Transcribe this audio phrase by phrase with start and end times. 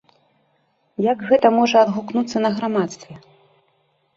[1.11, 3.13] Як гэта можа адгукнуцца на грамадстве?